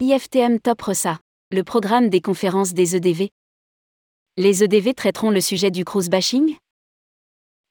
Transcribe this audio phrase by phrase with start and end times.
[0.00, 1.18] l'IFTM Top RESA,
[1.50, 3.30] le programme des conférences des EDV.
[4.36, 6.56] Les EDV traiteront le sujet du cruise bashing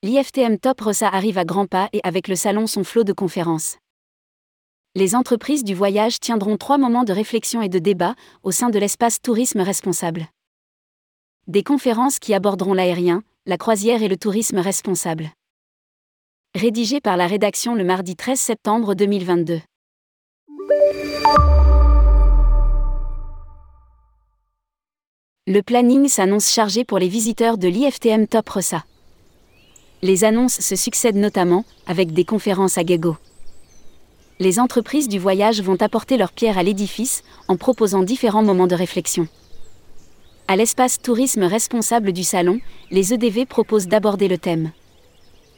[0.04, 3.78] L'IFTM Top RESA arrive à grands pas et avec le salon son flot de conférences.
[4.94, 8.14] Les entreprises du voyage tiendront trois moments de réflexion et de débat
[8.44, 10.28] au sein de l'espace tourisme responsable.
[11.48, 15.32] Des conférences qui aborderont l'aérien, la croisière et le tourisme responsable.
[16.56, 19.62] Rédigé par la rédaction le mardi 13 septembre 2022.
[25.50, 28.84] Le planning s'annonce chargé pour les visiteurs de l'IFTM Top RESA.
[30.02, 33.16] Les annonces se succèdent notamment, avec des conférences à Gego.
[34.40, 38.76] Les entreprises du voyage vont apporter leur pierre à l'édifice, en proposant différents moments de
[38.76, 39.30] réflexion.
[40.50, 42.60] À l'espace tourisme responsable du salon,
[42.92, 44.72] les EDV proposent d'aborder le thème.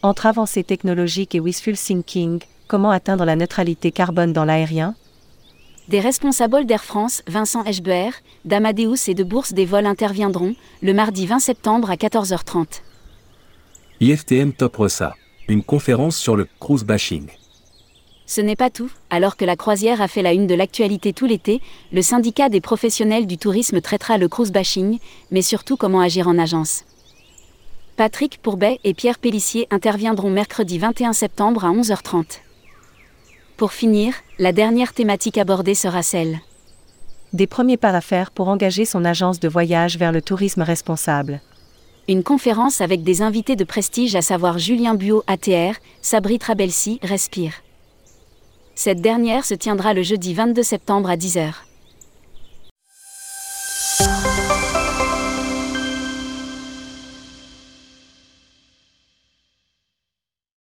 [0.03, 4.93] Entre avancées technologiques et wishful thinking, comment atteindre la neutralité carbone dans l'aérien?
[5.89, 8.11] Des responsables d'Air France, Vincent Eschber,
[8.45, 12.81] d'Amadeus et de Bourse des vols interviendront le mardi 20 septembre à 14h30.
[13.99, 15.15] IFTM Top Rossa,
[15.47, 17.27] une conférence sur le cruise bashing.
[18.27, 21.25] Ce n'est pas tout, alors que la croisière a fait la une de l'actualité tout
[21.25, 21.59] l'été,
[21.91, 24.99] le syndicat des professionnels du tourisme traitera le cruise bashing,
[25.31, 26.85] mais surtout comment agir en agence.
[27.97, 32.41] Patrick Pourbet et Pierre Pellissier interviendront mercredi 21 septembre à 11h30.
[33.59, 36.39] Pour finir, la dernière thématique abordée sera celle
[37.33, 41.41] des premiers pas à faire pour engager son agence de voyage vers le tourisme responsable.
[42.07, 47.53] Une conférence avec des invités de prestige à savoir Julien Buot ATR, Sabri Trabelsi Respire.
[48.75, 51.51] Cette dernière se tiendra le jeudi 22 septembre à 10h.